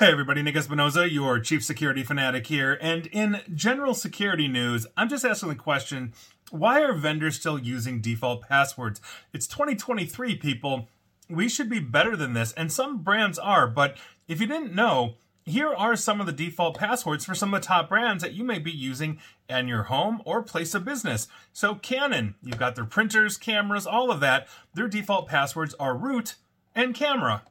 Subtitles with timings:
[0.00, 2.76] Hey everybody, Nick Espinosa, your chief security fanatic here.
[2.80, 6.12] And in general security news, I'm just asking the question
[6.50, 9.00] why are vendors still using default passwords?
[9.32, 10.88] It's 2023, people.
[11.28, 13.96] We should be better than this, and some brands are, but
[14.26, 15.14] if you didn't know,
[15.44, 18.42] here are some of the default passwords for some of the top brands that you
[18.42, 21.28] may be using in your home or place of business.
[21.52, 24.48] So, Canon, you've got their printers, cameras, all of that.
[24.74, 26.34] Their default passwords are root
[26.74, 27.42] and camera.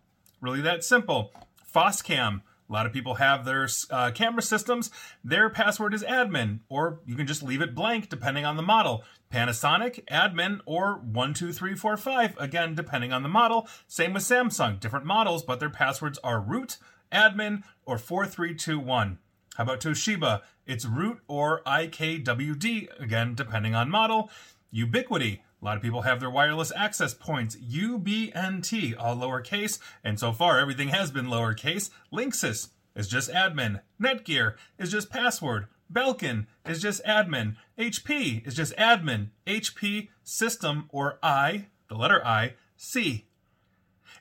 [0.42, 1.32] Really that simple.
[1.74, 2.42] Foscam.
[2.70, 4.92] A lot of people have their uh, camera systems.
[5.24, 9.04] Their password is admin, or you can just leave it blank depending on the model.
[9.34, 13.68] Panasonic, admin, or 12345, again, depending on the model.
[13.88, 16.78] Same with Samsung, different models, but their passwords are root,
[17.12, 19.18] admin, or 4321.
[19.56, 20.42] How about Toshiba?
[20.68, 24.30] It's root or IKWD, again, depending on model.
[24.74, 30.32] Ubiquiti, a lot of people have their wireless access points, UBNT, all lowercase, and so
[30.32, 31.90] far everything has been lowercase.
[32.14, 33.82] Linksys is just admin.
[34.02, 35.68] Netgear is just password.
[35.92, 37.56] Belkin is just admin.
[37.78, 39.30] HP is just admin.
[39.46, 43.26] HP system or I, the letter I, C.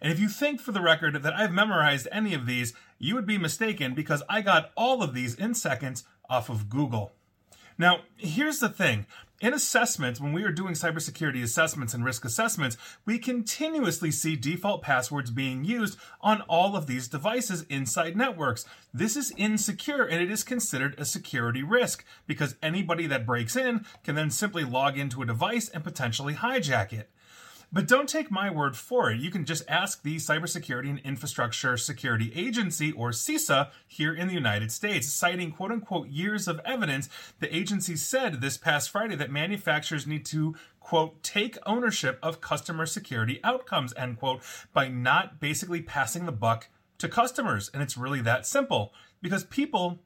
[0.01, 3.27] And if you think for the record that I've memorized any of these, you would
[3.27, 7.13] be mistaken because I got all of these in seconds off of Google.
[7.77, 9.07] Now, here's the thing.
[9.41, 14.83] In assessments, when we are doing cybersecurity assessments and risk assessments, we continuously see default
[14.83, 18.65] passwords being used on all of these devices inside networks.
[18.93, 23.87] This is insecure and it is considered a security risk because anybody that breaks in
[24.03, 27.09] can then simply log into a device and potentially hijack it.
[27.71, 29.21] But don't take my word for it.
[29.21, 34.35] You can just ask the Cybersecurity and Infrastructure Security Agency, or CISA, here in the
[34.35, 35.13] United States.
[35.13, 37.11] Citing quote unquote years of evidence,
[37.41, 42.87] the agency said this past Friday that manufacturers need to quote, take ownership of customer
[42.87, 47.71] security outcomes, end quote, by not basically passing the buck to customers.
[47.75, 49.99] And it's really that simple because people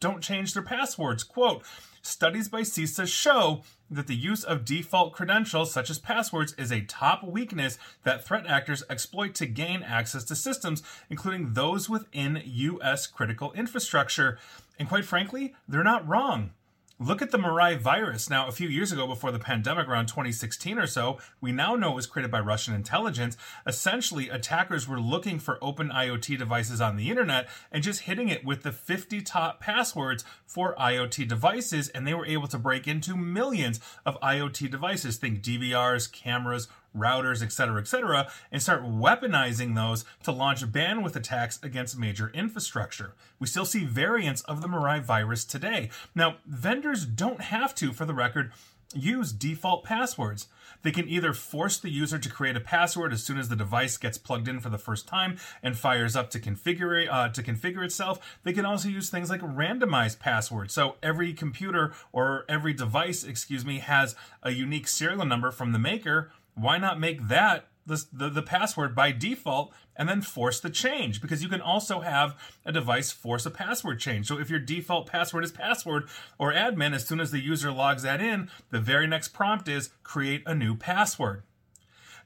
[0.00, 1.22] don't change their passwords.
[1.22, 1.62] Quote,
[2.06, 6.82] studies by CISA show that the use of default credentials, such as passwords, is a
[6.82, 13.06] top weakness that threat actors exploit to gain access to systems, including those within U.S.
[13.06, 14.38] critical infrastructure.
[14.78, 16.50] And quite frankly, they're not wrong.
[16.98, 18.30] Look at the Mirai virus.
[18.30, 21.92] Now, a few years ago, before the pandemic, around 2016 or so, we now know
[21.92, 23.36] it was created by Russian intelligence.
[23.66, 28.46] Essentially, attackers were looking for open IoT devices on the internet and just hitting it
[28.46, 33.14] with the 50 top passwords for IoT devices, and they were able to break into
[33.14, 35.18] millions of IoT devices.
[35.18, 41.98] Think DVRs, cameras, routers, etc., etc., and start weaponizing those to launch bandwidth attacks against
[41.98, 43.14] major infrastructure.
[43.38, 45.90] We still see variants of the Mirai virus today.
[46.14, 48.52] Now, vendors don't have to, for the record,
[48.94, 50.48] use default passwords.
[50.82, 53.96] They can either force the user to create a password as soon as the device
[53.96, 57.84] gets plugged in for the first time and fires up to configure uh, to configure
[57.84, 58.38] itself.
[58.44, 60.74] They can also use things like randomized passwords.
[60.74, 65.78] So every computer or every device, excuse me, has a unique serial number from the
[65.78, 70.70] maker why not make that the, the, the, password by default and then force the
[70.70, 74.26] change because you can also have a device force a password change.
[74.26, 78.02] So if your default password is password or admin, as soon as the user logs
[78.02, 81.44] that in, the very next prompt is create a new password.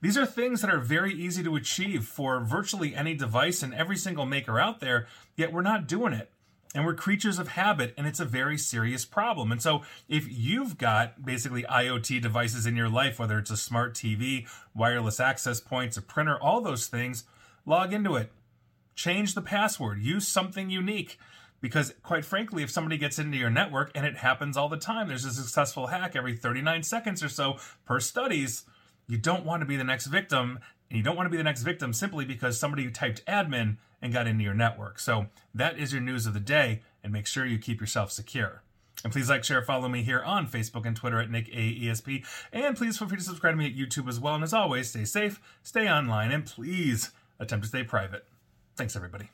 [0.01, 3.99] These are things that are very easy to achieve for virtually any device and every
[3.99, 6.31] single maker out there, yet we're not doing it
[6.75, 9.51] and we're creatures of habit and it's a very serious problem.
[9.51, 13.95] And so if you've got basically iot devices in your life whether it's a smart
[13.95, 17.25] tv wireless access points a printer all those things
[17.67, 18.33] log into it.
[18.95, 20.01] Change the password.
[20.01, 21.19] Use something unique.
[21.61, 25.09] Because quite frankly if somebody gets into your network and it happens all the time
[25.09, 28.65] there's a successful hack every 39 seconds or so per studies
[29.07, 30.59] you don't want to be the next victim
[30.91, 34.13] and you don't want to be the next victim simply because somebody typed admin and
[34.13, 34.99] got into your network.
[34.99, 38.63] So that is your news of the day, and make sure you keep yourself secure.
[39.03, 42.27] And please like, share, follow me here on Facebook and Twitter at Nick AESP.
[42.53, 44.35] And please feel free to subscribe to me at YouTube as well.
[44.35, 48.27] And as always, stay safe, stay online, and please attempt to stay private.
[48.77, 49.31] Thanks, everybody.